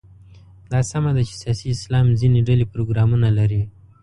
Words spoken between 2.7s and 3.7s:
پروګرامونه لري.